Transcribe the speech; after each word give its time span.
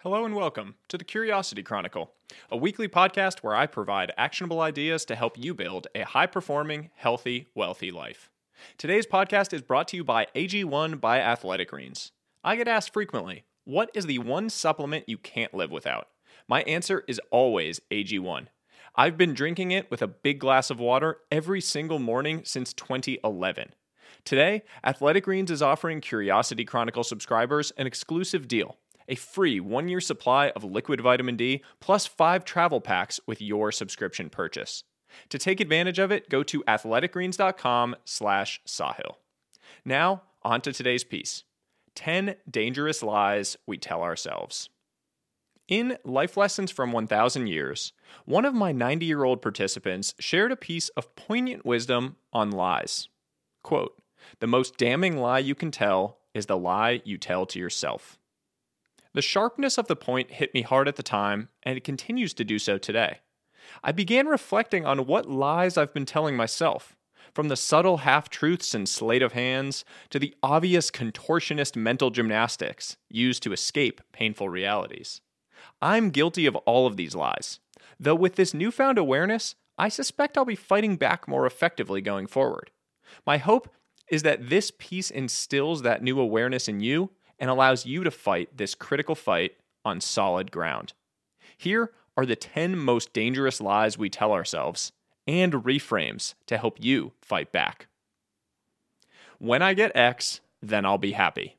Hello 0.00 0.26
and 0.26 0.34
welcome 0.36 0.74
to 0.88 0.98
the 0.98 1.04
Curiosity 1.04 1.62
Chronicle, 1.62 2.12
a 2.50 2.56
weekly 2.56 2.86
podcast 2.86 3.38
where 3.38 3.56
I 3.56 3.66
provide 3.66 4.12
actionable 4.18 4.60
ideas 4.60 5.06
to 5.06 5.16
help 5.16 5.38
you 5.38 5.54
build 5.54 5.86
a 5.94 6.02
high 6.02 6.26
performing, 6.26 6.90
healthy, 6.96 7.46
wealthy 7.54 7.90
life. 7.90 8.30
Today's 8.76 9.06
podcast 9.06 9.54
is 9.54 9.62
brought 9.62 9.88
to 9.88 9.96
you 9.96 10.04
by 10.04 10.26
AG1 10.36 11.00
by 11.00 11.20
Athletic 11.20 11.70
Greens. 11.70 12.12
I 12.44 12.56
get 12.56 12.68
asked 12.68 12.92
frequently, 12.92 13.44
what 13.64 13.90
is 13.94 14.04
the 14.04 14.18
one 14.18 14.50
supplement 14.50 15.08
you 15.08 15.16
can't 15.16 15.54
live 15.54 15.70
without? 15.70 16.08
My 16.46 16.60
answer 16.64 17.02
is 17.08 17.18
always 17.30 17.80
AG1. 17.90 18.48
I've 18.96 19.16
been 19.16 19.32
drinking 19.32 19.70
it 19.70 19.90
with 19.90 20.02
a 20.02 20.06
big 20.06 20.40
glass 20.40 20.68
of 20.68 20.78
water 20.78 21.20
every 21.32 21.62
single 21.62 21.98
morning 21.98 22.42
since 22.44 22.74
2011. 22.74 23.72
Today, 24.26 24.62
Athletic 24.84 25.24
Greens 25.24 25.50
is 25.50 25.62
offering 25.62 26.02
Curiosity 26.02 26.66
Chronicle 26.66 27.02
subscribers 27.02 27.70
an 27.78 27.86
exclusive 27.86 28.46
deal 28.46 28.76
a 29.08 29.14
free 29.14 29.60
one 29.60 29.88
year 29.88 30.00
supply 30.00 30.50
of 30.50 30.64
liquid 30.64 31.00
vitamin 31.00 31.36
D 31.36 31.62
plus 31.80 32.06
five 32.06 32.44
travel 32.44 32.80
packs 32.80 33.20
with 33.26 33.40
your 33.40 33.72
subscription 33.72 34.30
purchase. 34.30 34.82
To 35.30 35.38
take 35.38 35.60
advantage 35.60 35.98
of 35.98 36.10
it, 36.10 36.28
go 36.28 36.42
to 36.44 36.62
athleticgreens.com 36.64 37.96
slash 38.04 38.60
Sahil. 38.66 39.16
Now, 39.84 40.22
on 40.42 40.60
to 40.62 40.72
today's 40.72 41.04
piece 41.04 41.44
10 41.94 42.36
Dangerous 42.48 43.02
Lies 43.02 43.56
We 43.66 43.78
Tell 43.78 44.02
Ourselves. 44.02 44.68
In 45.68 45.98
Life 46.04 46.36
Lessons 46.36 46.70
from 46.70 46.92
1000 46.92 47.48
Years, 47.48 47.92
one 48.24 48.44
of 48.44 48.54
my 48.54 48.70
90 48.70 49.04
year 49.06 49.24
old 49.24 49.42
participants 49.42 50.14
shared 50.20 50.52
a 50.52 50.56
piece 50.56 50.90
of 50.90 51.16
poignant 51.16 51.66
wisdom 51.66 52.16
on 52.32 52.52
lies. 52.52 53.08
Quote, 53.64 54.00
The 54.38 54.46
most 54.46 54.76
damning 54.76 55.16
lie 55.16 55.40
you 55.40 55.56
can 55.56 55.72
tell 55.72 56.18
is 56.34 56.46
the 56.46 56.56
lie 56.56 57.02
you 57.04 57.18
tell 57.18 57.46
to 57.46 57.58
yourself. 57.58 58.16
The 59.16 59.22
sharpness 59.22 59.78
of 59.78 59.86
the 59.86 59.96
point 59.96 60.32
hit 60.32 60.52
me 60.52 60.60
hard 60.60 60.88
at 60.88 60.96
the 60.96 61.02
time, 61.02 61.48
and 61.62 61.74
it 61.74 61.84
continues 61.84 62.34
to 62.34 62.44
do 62.44 62.58
so 62.58 62.76
today. 62.76 63.20
I 63.82 63.90
began 63.90 64.26
reflecting 64.26 64.84
on 64.84 65.06
what 65.06 65.26
lies 65.26 65.78
I've 65.78 65.94
been 65.94 66.04
telling 66.04 66.36
myself, 66.36 66.94
from 67.32 67.48
the 67.48 67.56
subtle 67.56 67.96
half 67.96 68.28
truths 68.28 68.74
and 68.74 68.86
sleight 68.86 69.22
of 69.22 69.32
hands 69.32 69.86
to 70.10 70.18
the 70.18 70.34
obvious 70.42 70.90
contortionist 70.90 71.76
mental 71.76 72.10
gymnastics 72.10 72.98
used 73.08 73.42
to 73.44 73.54
escape 73.54 74.02
painful 74.12 74.50
realities. 74.50 75.22
I'm 75.80 76.10
guilty 76.10 76.44
of 76.44 76.54
all 76.54 76.86
of 76.86 76.98
these 76.98 77.14
lies, 77.14 77.58
though 77.98 78.14
with 78.14 78.34
this 78.34 78.52
newfound 78.52 78.98
awareness, 78.98 79.54
I 79.78 79.88
suspect 79.88 80.36
I'll 80.36 80.44
be 80.44 80.56
fighting 80.56 80.96
back 80.96 81.26
more 81.26 81.46
effectively 81.46 82.02
going 82.02 82.26
forward. 82.26 82.70
My 83.26 83.38
hope 83.38 83.70
is 84.10 84.24
that 84.24 84.50
this 84.50 84.70
piece 84.78 85.10
instills 85.10 85.80
that 85.80 86.02
new 86.02 86.20
awareness 86.20 86.68
in 86.68 86.80
you 86.80 87.12
and 87.38 87.50
allows 87.50 87.86
you 87.86 88.04
to 88.04 88.10
fight 88.10 88.56
this 88.56 88.74
critical 88.74 89.14
fight 89.14 89.52
on 89.84 90.00
solid 90.00 90.50
ground. 90.50 90.92
Here 91.56 91.92
are 92.16 92.26
the 92.26 92.36
10 92.36 92.78
most 92.78 93.12
dangerous 93.12 93.60
lies 93.60 93.98
we 93.98 94.08
tell 94.08 94.32
ourselves 94.32 94.92
and 95.26 95.52
reframes 95.52 96.34
to 96.46 96.56
help 96.56 96.82
you 96.82 97.12
fight 97.20 97.52
back. 97.52 97.88
When 99.38 99.62
I 99.62 99.74
get 99.74 99.94
X, 99.94 100.40
then 100.62 100.86
I'll 100.86 100.98
be 100.98 101.12
happy. 101.12 101.56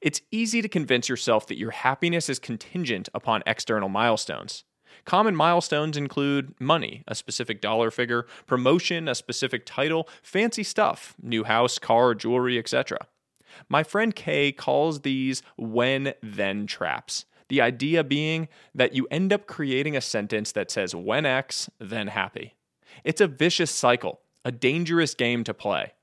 It's 0.00 0.20
easy 0.30 0.60
to 0.62 0.68
convince 0.68 1.08
yourself 1.08 1.46
that 1.46 1.58
your 1.58 1.70
happiness 1.70 2.28
is 2.28 2.38
contingent 2.38 3.08
upon 3.14 3.42
external 3.46 3.88
milestones. 3.88 4.64
Common 5.04 5.34
milestones 5.34 5.96
include 5.96 6.54
money, 6.60 7.02
a 7.08 7.14
specific 7.14 7.60
dollar 7.60 7.90
figure, 7.90 8.26
promotion, 8.46 9.08
a 9.08 9.14
specific 9.14 9.64
title, 9.64 10.08
fancy 10.22 10.62
stuff, 10.62 11.14
new 11.22 11.44
house, 11.44 11.78
car, 11.78 12.14
jewelry, 12.14 12.58
etc. 12.58 13.06
My 13.68 13.82
friend 13.82 14.14
Kay 14.14 14.52
calls 14.52 15.00
these 15.00 15.42
when 15.56 16.14
then 16.22 16.66
traps. 16.66 17.24
The 17.48 17.60
idea 17.60 18.04
being 18.04 18.48
that 18.74 18.94
you 18.94 19.08
end 19.10 19.32
up 19.32 19.46
creating 19.46 19.96
a 19.96 20.00
sentence 20.00 20.52
that 20.52 20.70
says 20.70 20.94
when 20.94 21.26
X, 21.26 21.68
then 21.78 22.08
happy. 22.08 22.54
It's 23.04 23.20
a 23.20 23.26
vicious 23.26 23.70
cycle, 23.70 24.20
a 24.44 24.52
dangerous 24.52 25.14
game 25.14 25.42
to 25.44 25.54
play. 25.54 25.94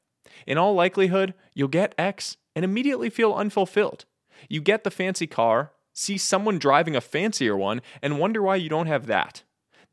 In 0.45 0.57
all 0.57 0.73
likelihood, 0.73 1.33
you'll 1.53 1.69
get 1.69 1.95
X 1.97 2.37
and 2.55 2.65
immediately 2.65 3.09
feel 3.09 3.33
unfulfilled. 3.33 4.05
You 4.49 4.61
get 4.61 4.83
the 4.83 4.91
fancy 4.91 5.27
car, 5.27 5.71
see 5.93 6.17
someone 6.17 6.59
driving 6.59 6.95
a 6.95 7.01
fancier 7.01 7.55
one, 7.55 7.81
and 8.01 8.19
wonder 8.19 8.41
why 8.41 8.57
you 8.57 8.69
don't 8.69 8.87
have 8.87 9.07
that. 9.07 9.43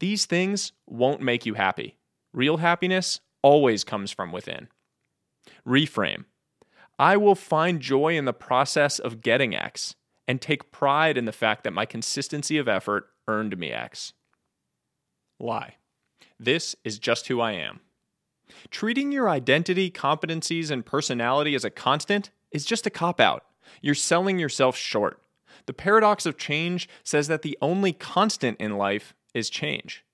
These 0.00 0.26
things 0.26 0.72
won't 0.86 1.20
make 1.20 1.46
you 1.46 1.54
happy. 1.54 1.98
Real 2.32 2.58
happiness 2.58 3.20
always 3.42 3.84
comes 3.84 4.10
from 4.10 4.32
within. 4.32 4.68
Reframe. 5.66 6.24
I 6.98 7.16
will 7.16 7.34
find 7.34 7.80
joy 7.80 8.16
in 8.16 8.24
the 8.24 8.32
process 8.32 8.98
of 8.98 9.20
getting 9.20 9.54
X 9.54 9.94
and 10.28 10.40
take 10.40 10.70
pride 10.70 11.18
in 11.18 11.24
the 11.24 11.32
fact 11.32 11.64
that 11.64 11.72
my 11.72 11.86
consistency 11.86 12.56
of 12.58 12.68
effort 12.68 13.08
earned 13.26 13.58
me 13.58 13.70
X. 13.70 14.12
Lie. 15.40 15.76
This 16.38 16.76
is 16.84 16.98
just 16.98 17.26
who 17.26 17.40
I 17.40 17.52
am. 17.52 17.80
Treating 18.70 19.12
your 19.12 19.28
identity, 19.28 19.90
competencies, 19.90 20.70
and 20.70 20.86
personality 20.86 21.54
as 21.54 21.64
a 21.64 21.70
constant 21.70 22.30
is 22.52 22.64
just 22.64 22.86
a 22.86 22.90
cop 22.90 23.20
out. 23.20 23.44
You're 23.80 23.94
selling 23.94 24.38
yourself 24.38 24.76
short. 24.76 25.20
The 25.66 25.72
paradox 25.72 26.26
of 26.26 26.36
change 26.36 26.88
says 27.02 27.28
that 27.28 27.42
the 27.42 27.58
only 27.60 27.92
constant 27.92 28.60
in 28.60 28.76
life 28.76 29.14
is 29.32 29.50
change. 29.50 30.04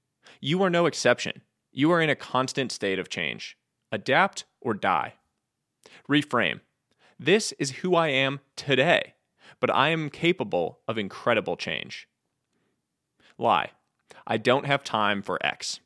You 0.40 0.62
are 0.62 0.70
no 0.70 0.86
exception. 0.86 1.42
You 1.72 1.92
are 1.92 2.00
in 2.00 2.10
a 2.10 2.16
constant 2.16 2.72
state 2.72 2.98
of 2.98 3.08
change. 3.08 3.56
Adapt 3.92 4.44
or 4.60 4.74
die. 4.74 5.14
Reframe. 6.08 6.60
This 7.22 7.52
is 7.58 7.70
who 7.70 7.94
I 7.96 8.08
am 8.08 8.40
today, 8.56 9.12
but 9.60 9.68
I 9.70 9.90
am 9.90 10.08
capable 10.08 10.78
of 10.88 10.96
incredible 10.96 11.54
change. 11.54 12.08
Lie. 13.36 13.72
I 14.26 14.38
don't 14.38 14.64
have 14.64 14.82
time 14.82 15.20
for 15.20 15.38
X. 15.44 15.80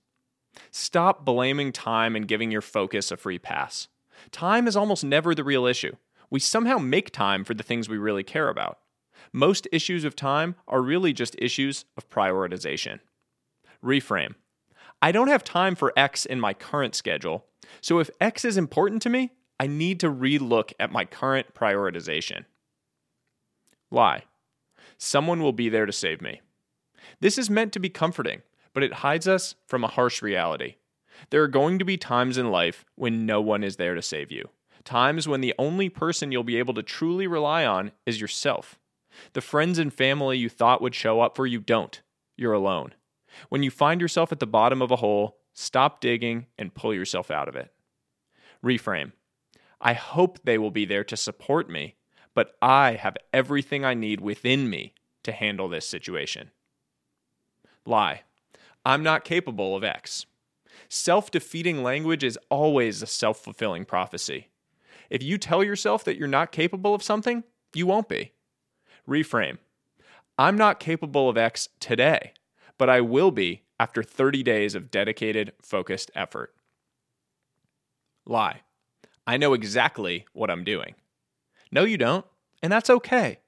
Stop 0.71 1.25
blaming 1.25 1.73
time 1.73 2.15
and 2.15 2.29
giving 2.29 2.53
your 2.53 2.61
focus 2.61 3.11
a 3.11 3.17
free 3.17 3.41
pass. 3.41 3.89
Time 4.31 4.69
is 4.69 4.77
almost 4.77 5.03
never 5.03 5.35
the 5.35 5.43
real 5.43 5.67
issue. 5.67 5.97
We 6.31 6.39
somehow 6.39 6.79
make 6.79 7.11
time 7.11 7.43
for 7.43 7.55
the 7.55 7.65
things 7.65 7.89
we 7.89 7.99
really 7.99 8.23
care 8.23 8.49
about. 8.49 8.79
Most 9.33 9.67
issues 9.73 10.05
of 10.05 10.15
time 10.15 10.55
are 10.69 10.81
really 10.81 11.13
just 11.13 11.35
issues 11.41 11.85
of 11.97 12.09
prioritization. 12.09 13.01
Reframe. 13.83 14.37
I 15.03 15.11
don't 15.11 15.27
have 15.27 15.43
time 15.43 15.75
for 15.75 15.93
X 15.97 16.27
in 16.27 16.39
my 16.39 16.55
current 16.55 16.95
schedule, 16.95 17.47
so 17.81 17.99
if 17.99 18.09
X 18.21 18.45
is 18.45 18.57
important 18.57 19.03
to 19.03 19.11
me, 19.11 19.33
I 19.59 19.67
need 19.67 20.01
to 20.01 20.11
relook 20.11 20.73
at 20.81 20.93
my 20.93 21.05
current 21.05 21.55
prioritization. 21.55 22.45
Lie. 23.91 24.25
Someone 24.99 25.43
will 25.43 25.53
be 25.53 25.69
there 25.69 25.87
to 25.87 25.93
save 25.93 26.21
me. 26.21 26.41
This 27.21 27.39
is 27.39 27.51
meant 27.51 27.73
to 27.73 27.79
be 27.79 27.89
comforting, 27.89 28.43
but 28.73 28.83
it 28.83 28.95
hides 28.95 29.29
us 29.29 29.55
from 29.67 29.85
a 29.85 29.89
harsh 29.89 30.23
reality. 30.23 30.77
There 31.31 31.43
are 31.43 31.49
going 31.49 31.79
to 31.79 31.85
be 31.85 31.97
times 31.97 32.39
in 32.39 32.51
life 32.51 32.85
when 32.97 33.27
no 33.27 33.41
one 33.41 33.63
is 33.63 33.77
there 33.77 33.95
to 33.95 34.03
save 34.03 34.33
you. 34.33 34.49
Times 34.85 35.29
when 35.29 35.41
the 35.41 35.55
only 35.59 35.89
person 35.89 36.33
you'll 36.33 36.45
be 36.45 36.59
able 36.59 36.75
to 36.75 36.83
truly 36.83 37.27
rely 37.27 37.65
on 37.65 37.93
is 38.05 38.21
yourself. 38.21 38.79
The 39.33 39.41
friends 39.41 39.79
and 39.79 39.93
family 39.93 40.39
you 40.39 40.49
thought 40.49 40.83
would 40.83 40.95
show 40.95 41.21
up 41.21 41.37
for 41.37 41.47
you 41.47 41.61
don't. 41.61 42.03
You're 42.37 42.53
alone. 42.53 42.95
When 43.49 43.63
you 43.63 43.71
find 43.71 44.01
yourself 44.01 44.33
at 44.33 44.41
the 44.41 44.47
bottom 44.47 44.83
of 44.83 44.91
a 44.91 44.97
hole, 44.97 45.39
stop 45.53 46.01
digging 46.01 46.47
and 46.59 46.75
pull 46.75 46.93
yourself 46.93 47.31
out 47.31 47.49
of 47.49 47.57
it. 47.57 47.73
Reframe. 48.65 49.13
I 49.85 49.93
hope 49.93 50.39
they 50.43 50.57
will 50.57 50.71
be 50.71 50.87
there 50.87 51.05
to 51.05 51.17
support 51.17 51.69
me, 51.69 51.97
but 52.35 52.57
I 52.63 52.95
have 52.95 53.19
everything 53.35 53.85
I 53.85 53.93
need 53.93 54.21
within 54.21 54.71
me 54.71 54.95
to 55.25 55.31
handle 55.31 55.69
this 55.69 55.87
situation. 55.87 56.51
Lie. 57.85 58.23
I'm 58.87 59.03
not 59.03 59.25
capable 59.25 59.77
of 59.77 59.85
X. 59.85 60.25
Self 60.89 61.31
defeating 61.31 61.83
language 61.83 62.25
is 62.25 62.39
always 62.51 63.03
a 63.03 63.07
self 63.07 63.39
fulfilling 63.39 63.85
prophecy. 63.85 64.49
If 65.11 65.23
you 65.23 65.37
tell 65.39 65.63
yourself 65.63 66.03
that 66.05 66.17
you're 66.17 66.29
not 66.29 66.51
capable 66.51 66.95
of 66.95 67.03
something, 67.03 67.45
you 67.75 67.87
won't 67.87 68.09
be. 68.09 68.33
Reframe. 69.09 69.59
I'm 70.39 70.57
not 70.57 70.81
capable 70.81 71.29
of 71.29 71.37
X 71.37 71.69
today, 71.79 72.33
but 72.79 72.89
I 72.89 73.01
will 73.01 73.31
be 73.31 73.63
after 73.79 74.03
30 74.03 74.43
days 74.43 74.75
of 74.75 74.91
dedicated, 74.91 75.53
focused 75.63 76.11
effort. 76.15 76.55
Lie. 78.27 78.64
I 79.27 79.37
know 79.37 79.55
exactly 79.55 80.27
what 80.33 80.51
I'm 80.51 80.65
doing. 80.65 80.95
No, 81.73 81.85
you 81.85 81.97
don't, 81.97 82.27
and 82.63 82.73
that's 82.73 82.91
okay. 82.91 83.39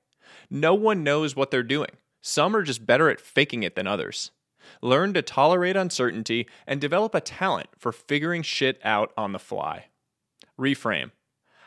No 0.51 0.75
one 0.75 1.05
knows 1.05 1.37
what 1.37 1.51
they're 1.51 1.63
doing. 1.63 1.91
Some 2.23 2.57
are 2.57 2.63
just 2.63 2.87
better 2.87 3.11
at 3.11 3.21
faking 3.21 3.63
it 3.63 3.75
than 3.77 3.87
others. 3.87 4.31
Learn 4.83 5.15
to 5.15 5.23
tolerate 5.23 5.77
uncertainty 5.77 6.47
and 6.67 6.81
develop 6.81 7.15
a 7.15 7.21
talent 7.21 7.69
for 7.79 7.93
figuring 7.93 8.43
shit 8.43 8.81
out 8.85 9.13
on 9.17 9.33
the 9.33 9.39
fly. 9.39 9.87
Reframe. 10.59 11.13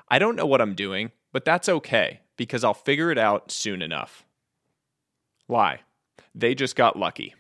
I 0.10 0.20
don't 0.20 0.36
know 0.36 0.46
what 0.46 0.62
I'm 0.62 0.76
doing, 0.76 1.12
but 1.32 1.46
that's 1.46 1.70
okay 1.70 2.22
because 2.36 2.64
I'll 2.64 2.74
figure 2.74 3.12
it 3.12 3.18
out 3.18 3.52
soon 3.52 3.82
enough. 3.82 4.26
Lie. 5.48 5.82
They 6.36 6.56
just 6.56 6.76
got 6.76 6.98
lucky. 6.98 7.36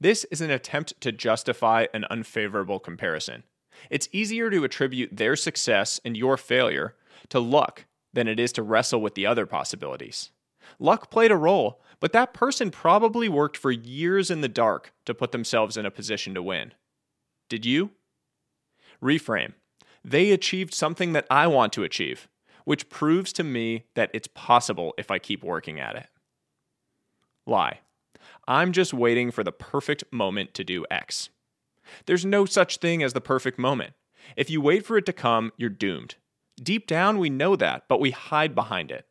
This 0.00 0.24
is 0.24 0.40
an 0.40 0.50
attempt 0.50 1.00
to 1.00 1.12
justify 1.12 1.86
an 1.94 2.04
unfavorable 2.10 2.78
comparison. 2.78 3.44
It's 3.90 4.08
easier 4.12 4.50
to 4.50 4.64
attribute 4.64 5.16
their 5.16 5.36
success 5.36 6.00
and 6.04 6.16
your 6.16 6.36
failure 6.36 6.94
to 7.28 7.40
luck 7.40 7.86
than 8.12 8.28
it 8.28 8.38
is 8.38 8.52
to 8.52 8.62
wrestle 8.62 9.00
with 9.00 9.14
the 9.14 9.26
other 9.26 9.46
possibilities. 9.46 10.30
Luck 10.78 11.10
played 11.10 11.30
a 11.30 11.36
role, 11.36 11.80
but 12.00 12.12
that 12.12 12.34
person 12.34 12.70
probably 12.70 13.28
worked 13.28 13.56
for 13.56 13.70
years 13.70 14.30
in 14.30 14.40
the 14.40 14.48
dark 14.48 14.92
to 15.06 15.14
put 15.14 15.32
themselves 15.32 15.76
in 15.76 15.86
a 15.86 15.90
position 15.90 16.34
to 16.34 16.42
win. 16.42 16.72
Did 17.48 17.64
you? 17.64 17.90
Reframe. 19.02 19.52
They 20.04 20.30
achieved 20.30 20.74
something 20.74 21.12
that 21.12 21.26
I 21.30 21.46
want 21.46 21.72
to 21.74 21.84
achieve, 21.84 22.28
which 22.64 22.88
proves 22.88 23.32
to 23.34 23.44
me 23.44 23.84
that 23.94 24.10
it's 24.12 24.28
possible 24.28 24.94
if 24.98 25.10
I 25.10 25.18
keep 25.18 25.44
working 25.44 25.78
at 25.80 25.96
it. 25.96 26.06
Lie. 27.46 27.80
I'm 28.46 28.72
just 28.72 28.94
waiting 28.94 29.30
for 29.30 29.44
the 29.44 29.52
perfect 29.52 30.04
moment 30.12 30.54
to 30.54 30.64
do 30.64 30.84
X. 30.90 31.30
There's 32.06 32.24
no 32.24 32.44
such 32.44 32.78
thing 32.78 33.02
as 33.02 33.12
the 33.12 33.20
perfect 33.20 33.58
moment. 33.58 33.94
If 34.36 34.50
you 34.50 34.60
wait 34.60 34.86
for 34.86 34.96
it 34.96 35.06
to 35.06 35.12
come, 35.12 35.52
you're 35.56 35.70
doomed. 35.70 36.16
Deep 36.62 36.86
down, 36.86 37.18
we 37.18 37.30
know 37.30 37.56
that, 37.56 37.84
but 37.88 38.00
we 38.00 38.10
hide 38.10 38.54
behind 38.54 38.90
it. 38.90 39.06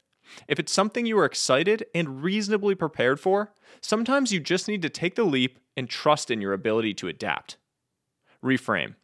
If 0.47 0.59
it's 0.59 0.71
something 0.71 1.05
you 1.05 1.17
are 1.19 1.25
excited 1.25 1.85
and 1.93 2.23
reasonably 2.23 2.75
prepared 2.75 3.19
for, 3.19 3.53
sometimes 3.81 4.31
you 4.31 4.39
just 4.39 4.67
need 4.67 4.81
to 4.83 4.89
take 4.89 5.15
the 5.15 5.23
leap 5.23 5.59
and 5.75 5.89
trust 5.89 6.31
in 6.31 6.41
your 6.41 6.53
ability 6.53 6.93
to 6.95 7.07
adapt. 7.07 7.57
Reframe. 8.43 8.95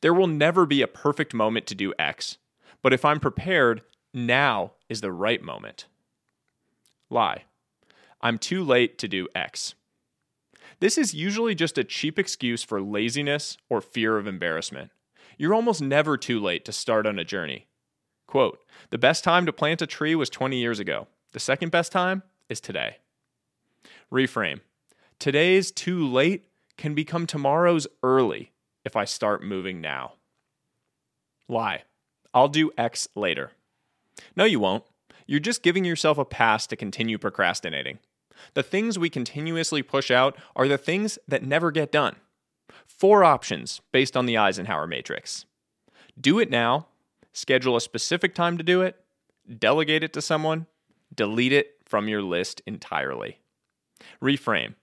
There 0.00 0.14
will 0.14 0.26
never 0.26 0.66
be 0.66 0.82
a 0.82 0.86
perfect 0.86 1.34
moment 1.34 1.66
to 1.66 1.74
do 1.74 1.94
X, 1.98 2.38
but 2.82 2.92
if 2.92 3.04
I'm 3.04 3.20
prepared, 3.20 3.82
now 4.14 4.72
is 4.88 5.00
the 5.00 5.12
right 5.12 5.42
moment. 5.42 5.86
Lie. 7.10 7.44
I'm 8.20 8.38
too 8.38 8.64
late 8.64 8.98
to 8.98 9.08
do 9.08 9.28
X. 9.34 9.74
This 10.80 10.96
is 10.96 11.14
usually 11.14 11.54
just 11.54 11.76
a 11.76 11.84
cheap 11.84 12.18
excuse 12.18 12.62
for 12.62 12.80
laziness 12.80 13.56
or 13.68 13.80
fear 13.80 14.16
of 14.16 14.26
embarrassment. 14.26 14.90
You're 15.36 15.54
almost 15.54 15.82
never 15.82 16.16
too 16.16 16.40
late 16.40 16.64
to 16.66 16.72
start 16.72 17.06
on 17.06 17.18
a 17.18 17.24
journey. 17.24 17.66
Quote 18.26 18.60
The 18.90 18.98
best 18.98 19.24
time 19.24 19.46
to 19.46 19.52
plant 19.52 19.82
a 19.82 19.86
tree 19.86 20.14
was 20.14 20.30
20 20.30 20.56
years 20.56 20.78
ago. 20.78 21.08
The 21.32 21.40
second 21.40 21.70
best 21.70 21.90
time 21.90 22.22
is 22.48 22.60
today. 22.60 22.98
Reframe 24.12 24.60
Today's 25.18 25.72
too 25.72 26.06
late 26.06 26.46
can 26.76 26.94
become 26.94 27.26
tomorrow's 27.26 27.88
early 28.04 28.52
if 28.84 28.94
I 28.94 29.04
start 29.04 29.42
moving 29.42 29.80
now. 29.80 30.12
Lie. 31.48 31.82
I'll 32.32 32.48
do 32.48 32.70
X 32.78 33.08
later. 33.16 33.52
No, 34.36 34.44
you 34.44 34.60
won't. 34.60 34.84
You're 35.26 35.40
just 35.40 35.62
giving 35.62 35.84
yourself 35.84 36.18
a 36.18 36.24
pass 36.24 36.66
to 36.68 36.76
continue 36.76 37.18
procrastinating. 37.18 37.98
The 38.54 38.62
things 38.62 38.98
we 38.98 39.10
continuously 39.10 39.82
push 39.82 40.10
out 40.10 40.36
are 40.56 40.68
the 40.68 40.78
things 40.78 41.18
that 41.28 41.42
never 41.42 41.70
get 41.70 41.92
done. 41.92 42.16
Four 42.86 43.24
options 43.24 43.80
based 43.92 44.16
on 44.16 44.26
the 44.26 44.36
Eisenhower 44.36 44.86
matrix 44.86 45.44
do 46.20 46.38
it 46.38 46.50
now, 46.50 46.88
schedule 47.32 47.76
a 47.76 47.80
specific 47.80 48.34
time 48.34 48.58
to 48.58 48.64
do 48.64 48.82
it, 48.82 48.96
delegate 49.58 50.02
it 50.02 50.12
to 50.14 50.22
someone, 50.22 50.66
delete 51.14 51.52
it 51.52 51.76
from 51.84 52.08
your 52.08 52.22
list 52.22 52.60
entirely. 52.66 53.38
Reframe 54.22 54.74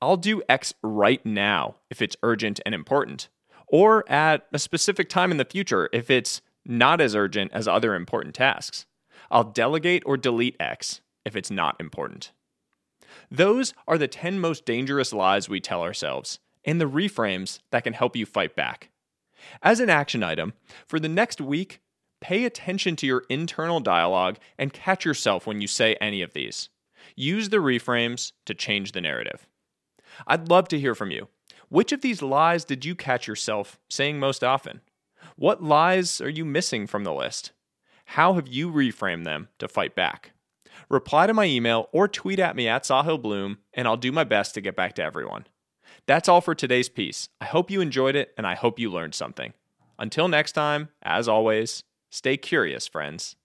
I'll 0.00 0.16
do 0.16 0.42
X 0.48 0.74
right 0.82 1.24
now 1.24 1.76
if 1.90 2.02
it's 2.02 2.16
urgent 2.22 2.60
and 2.66 2.74
important, 2.74 3.28
or 3.66 4.08
at 4.10 4.46
a 4.52 4.58
specific 4.58 5.08
time 5.08 5.30
in 5.30 5.36
the 5.36 5.44
future 5.44 5.88
if 5.92 6.10
it's 6.10 6.40
not 6.64 7.00
as 7.00 7.14
urgent 7.14 7.52
as 7.52 7.68
other 7.68 7.94
important 7.94 8.34
tasks. 8.34 8.86
I'll 9.30 9.44
delegate 9.44 10.02
or 10.06 10.16
delete 10.16 10.56
X 10.58 11.00
if 11.24 11.36
it's 11.36 11.50
not 11.50 11.76
important. 11.78 12.32
Those 13.30 13.74
are 13.86 13.98
the 13.98 14.08
10 14.08 14.38
most 14.38 14.64
dangerous 14.64 15.12
lies 15.12 15.48
we 15.48 15.60
tell 15.60 15.82
ourselves 15.82 16.38
and 16.64 16.80
the 16.80 16.86
reframes 16.86 17.60
that 17.70 17.84
can 17.84 17.92
help 17.92 18.16
you 18.16 18.26
fight 18.26 18.54
back. 18.54 18.90
As 19.62 19.80
an 19.80 19.90
action 19.90 20.22
item, 20.22 20.52
for 20.86 20.98
the 21.00 21.08
next 21.08 21.40
week, 21.40 21.80
pay 22.20 22.44
attention 22.44 22.96
to 22.96 23.06
your 23.06 23.24
internal 23.28 23.80
dialogue 23.80 24.38
and 24.58 24.72
catch 24.72 25.04
yourself 25.04 25.46
when 25.46 25.60
you 25.60 25.68
say 25.68 25.94
any 25.94 26.22
of 26.22 26.32
these. 26.32 26.68
Use 27.16 27.48
the 27.48 27.58
reframes 27.58 28.32
to 28.46 28.54
change 28.54 28.92
the 28.92 29.00
narrative. 29.00 29.46
I'd 30.26 30.48
love 30.48 30.68
to 30.68 30.80
hear 30.80 30.94
from 30.94 31.10
you. 31.10 31.28
Which 31.68 31.92
of 31.92 32.00
these 32.00 32.22
lies 32.22 32.64
did 32.64 32.84
you 32.84 32.94
catch 32.94 33.26
yourself 33.26 33.78
saying 33.88 34.18
most 34.18 34.42
often? 34.42 34.80
What 35.36 35.62
lies 35.62 36.20
are 36.20 36.28
you 36.28 36.44
missing 36.44 36.86
from 36.86 37.04
the 37.04 37.12
list? 37.12 37.52
How 38.06 38.34
have 38.34 38.48
you 38.48 38.70
reframed 38.70 39.24
them 39.24 39.48
to 39.58 39.68
fight 39.68 39.94
back? 39.94 40.32
Reply 40.88 41.26
to 41.26 41.34
my 41.34 41.44
email 41.44 41.88
or 41.92 42.08
tweet 42.08 42.38
at 42.38 42.56
me 42.56 42.68
at 42.68 42.84
Sahil 42.84 43.20
Bloom, 43.20 43.58
and 43.74 43.86
I'll 43.86 43.96
do 43.96 44.12
my 44.12 44.24
best 44.24 44.54
to 44.54 44.60
get 44.60 44.76
back 44.76 44.94
to 44.94 45.02
everyone. 45.02 45.46
That's 46.06 46.28
all 46.28 46.40
for 46.40 46.54
today's 46.54 46.88
piece. 46.88 47.28
I 47.40 47.46
hope 47.46 47.70
you 47.70 47.80
enjoyed 47.80 48.16
it, 48.16 48.32
and 48.36 48.46
I 48.46 48.54
hope 48.54 48.78
you 48.78 48.90
learned 48.90 49.14
something. 49.14 49.52
Until 49.98 50.28
next 50.28 50.52
time, 50.52 50.88
as 51.02 51.28
always, 51.28 51.84
stay 52.10 52.36
curious, 52.36 52.86
friends. 52.86 53.36